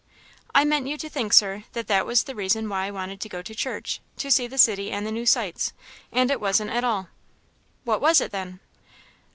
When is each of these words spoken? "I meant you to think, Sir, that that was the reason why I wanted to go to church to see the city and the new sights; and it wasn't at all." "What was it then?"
"I 0.55 0.65
meant 0.65 0.87
you 0.87 0.97
to 0.97 1.07
think, 1.11 1.31
Sir, 1.31 1.65
that 1.73 1.85
that 1.85 2.07
was 2.07 2.23
the 2.23 2.33
reason 2.33 2.67
why 2.67 2.87
I 2.87 2.89
wanted 2.89 3.21
to 3.21 3.29
go 3.29 3.43
to 3.43 3.53
church 3.53 4.01
to 4.17 4.31
see 4.31 4.47
the 4.47 4.57
city 4.57 4.89
and 4.89 5.05
the 5.05 5.11
new 5.11 5.27
sights; 5.27 5.73
and 6.11 6.31
it 6.31 6.41
wasn't 6.41 6.71
at 6.71 6.83
all." 6.83 7.09
"What 7.83 8.01
was 8.01 8.19
it 8.19 8.31
then?" 8.31 8.61